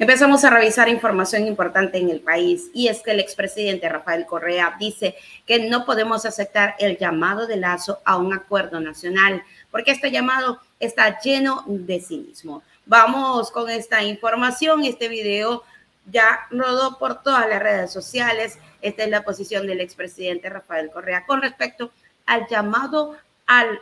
[0.00, 4.76] Empezamos a revisar información importante en el país y es que el expresidente Rafael Correa
[4.78, 10.12] dice que no podemos aceptar el llamado de Lazo a un acuerdo nacional porque este
[10.12, 12.62] llamado está lleno de cinismo.
[12.86, 14.84] Vamos con esta información.
[14.84, 15.64] Este video
[16.06, 18.56] ya rodó por todas las redes sociales.
[18.80, 21.90] Esta es la posición del expresidente Rafael Correa con respecto
[22.24, 23.16] al llamado
[23.48, 23.80] al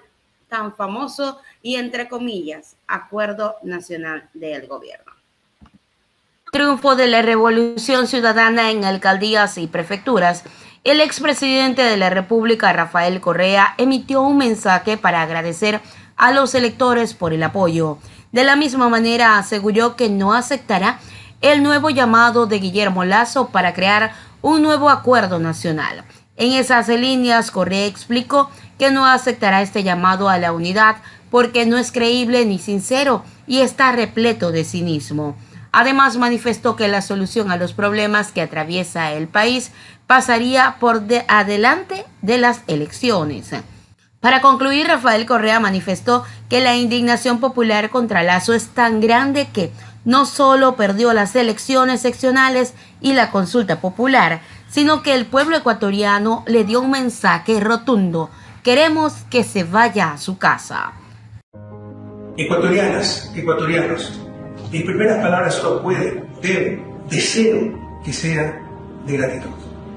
[0.49, 5.16] tan famoso y entre comillas acuerdo nacional del gobierno
[6.57, 10.43] triunfo de la revolución ciudadana en alcaldías y prefecturas,
[10.85, 15.83] el expresidente de la República, Rafael Correa, emitió un mensaje para agradecer
[16.17, 17.99] a los electores por el apoyo.
[18.33, 20.99] De la misma manera, aseguró que no aceptará
[21.43, 26.05] el nuevo llamado de Guillermo Lazo para crear un nuevo acuerdo nacional.
[26.39, 28.49] En esas líneas, Correa explicó
[28.79, 30.97] que no aceptará este llamado a la unidad
[31.31, 35.37] porque no es creíble ni sincero y está repleto de cinismo.
[35.73, 39.73] Además, manifestó que la solución a los problemas que atraviesa el país
[40.07, 43.51] pasaría por adelante de las elecciones.
[44.21, 49.71] Para concluir, Rafael Correa manifestó que la indignación popular contra Lazo es tan grande que
[50.05, 56.45] no solo perdió las elecciones seccionales y la consulta popular, sino que el pueblo ecuatoriano
[56.47, 58.31] le dio un mensaje rotundo.
[58.63, 60.93] Queremos que se vaya a su casa.
[62.37, 64.21] Ecuatorianas, ecuatorianos,
[64.71, 67.73] mis primeras palabras solo puede, debe, deseo
[68.05, 68.63] que sea
[69.07, 69.51] de gratitud,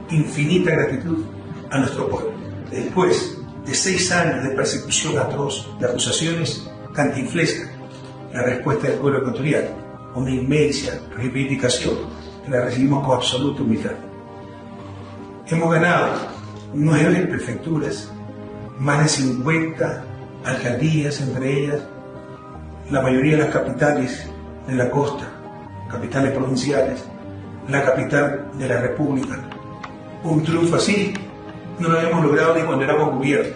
[0.09, 1.25] infinita gratitud
[1.71, 2.31] a nuestro pueblo.
[2.69, 7.69] Después de seis años de persecución atroz, de acusaciones cantinflescas,
[8.33, 9.69] la respuesta del pueblo ecuatoriano,
[10.15, 11.95] una inmensa reivindicación
[12.45, 13.95] que la recibimos con absoluta humildad.
[15.47, 16.13] Hemos ganado
[16.73, 18.11] nueve prefecturas,
[18.77, 20.03] más de 50
[20.45, 21.81] alcaldías, entre ellas
[22.91, 24.29] la mayoría de las capitales
[24.69, 25.25] de la costa,
[25.89, 27.03] capitales provinciales,
[27.67, 29.37] la capital de la República.
[30.23, 31.13] Un triunfo así
[31.79, 33.55] no lo habíamos logrado ni cuando éramos gobierno,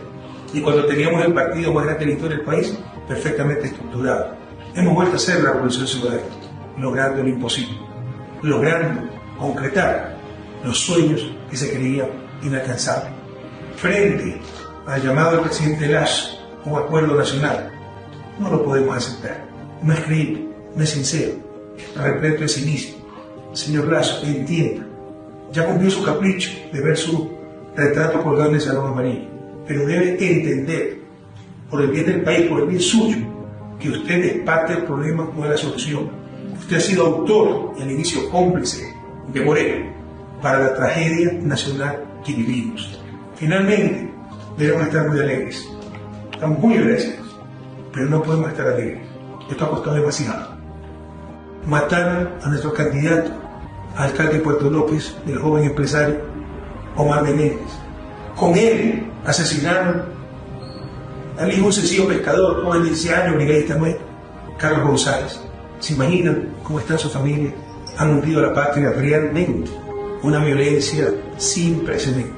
[0.54, 4.36] ni cuando teníamos el partido más grande de la historia del país perfectamente estructurado.
[4.76, 6.24] Hemos vuelto a hacer la revolución ciudadana,
[6.78, 7.78] logrando lo imposible,
[8.42, 9.02] logrando
[9.38, 10.16] concretar
[10.64, 12.08] los sueños que se creían
[12.42, 13.12] inalcanzables.
[13.76, 14.40] Frente
[14.88, 17.72] al llamado del presidente Lash, un acuerdo nacional,
[18.40, 19.46] no lo podemos aceptar.
[19.82, 21.34] No es creíble no es sincero,
[21.96, 23.04] repleto de cinismo.
[23.54, 24.86] Señor Lazo, entienda,
[25.52, 27.32] ya cumplió su capricho de ver su
[27.76, 29.28] retrato colgado en el salón amarillo,
[29.68, 31.00] pero debe entender,
[31.70, 33.18] por el bien del país, por el bien suyo,
[33.80, 36.10] que usted es parte del problema, no de la solución.
[36.58, 38.94] Usted ha sido autor y al inicio cómplice
[39.32, 39.92] de Moreno
[40.42, 43.00] para la tragedia nacional que vivimos.
[43.36, 44.12] Finalmente,
[44.58, 45.68] debemos estar muy alegres.
[46.32, 47.40] Estamos muy agradecidos,
[47.94, 49.02] pero no podemos estar alegres.
[49.50, 50.53] Esto ha costado demasiado
[51.68, 53.32] mataron a nuestro candidato,
[53.96, 56.18] alcalde de Puerto López, el joven empresario
[56.96, 57.60] Omar Menéndez.
[58.36, 60.04] Con él asesinaron
[61.38, 63.78] al hijo un sencillo pescador, joven de 16 años, brigadista
[64.58, 65.40] Carlos González.
[65.80, 67.52] ¿Se imaginan cómo está su familia?
[67.98, 69.72] Han hundido la patria realmente.
[70.22, 72.34] Una violencia sin precedentes.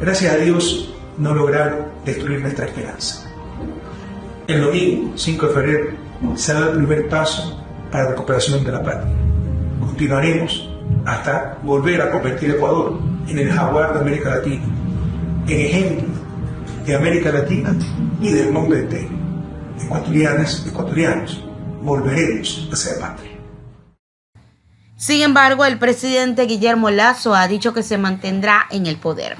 [0.00, 3.28] Gracias a Dios no lograron destruir nuestra esperanza.
[4.46, 5.90] El domingo, 5 de febrero,
[6.36, 7.62] se da el primer paso
[7.92, 9.14] para la recuperación de la patria.
[9.78, 10.68] Continuaremos
[11.04, 12.98] hasta volver a convertir Ecuador
[13.28, 14.64] en el jaguar de América Latina,
[15.46, 16.08] en ejemplo
[16.86, 17.76] de América Latina
[18.20, 19.10] y del mundo entero.
[19.84, 21.44] Ecuatorianas, ecuatorianos,
[21.82, 23.30] volveremos a ser patria.
[24.96, 29.36] Sin embargo, el presidente Guillermo Lazo ha dicho que se mantendrá en el poder.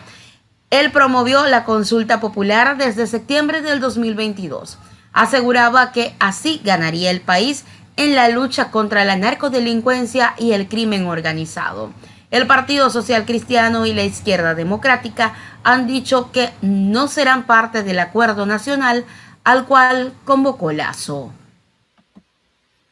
[0.70, 4.78] Él promovió la consulta popular desde septiembre del 2022.
[5.12, 7.64] Aseguraba que así ganaría el país
[7.96, 11.92] en la lucha contra la narcodelincuencia y el crimen organizado.
[12.30, 17.98] El Partido Social Cristiano y la Izquierda Democrática han dicho que no serán parte del
[17.98, 19.04] acuerdo nacional
[19.44, 21.32] al cual convocó Lazo.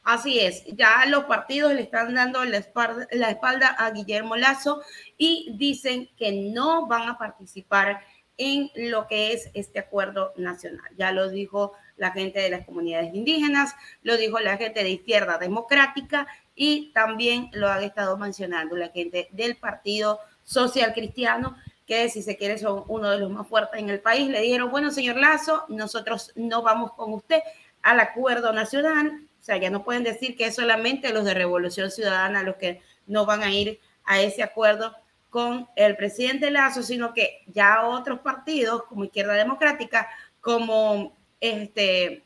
[0.02, 4.82] Así es, ya los partidos le están dando la espalda, la espalda, a Guillermo Lazo
[5.17, 8.00] y dicen que no van a participar
[8.41, 10.91] en lo que es este acuerdo nacional.
[10.97, 15.37] Ya lo dijo la gente de las comunidades indígenas, lo dijo la gente de izquierda
[15.37, 21.55] democrática y también lo han estado mencionando la gente del Partido Social Cristiano,
[21.87, 24.31] que si se quiere son uno de los más fuertes en el país.
[24.31, 27.43] Le dijeron, bueno, señor Lazo, nosotros no vamos con usted
[27.83, 29.21] al acuerdo nacional.
[29.39, 32.81] O sea, ya no pueden decir que es solamente los de Revolución Ciudadana los que
[33.07, 34.97] no van a ir a ese acuerdo
[35.31, 40.09] con el presidente Lazo, sino que ya otros partidos como Izquierda Democrática,
[40.41, 42.25] como este,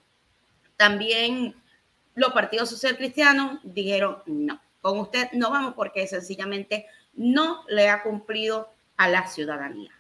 [0.77, 1.55] también
[2.15, 8.03] los partidos social cristianos dijeron no, con usted no vamos porque sencillamente no le ha
[8.03, 9.93] cumplido a la ciudadanía.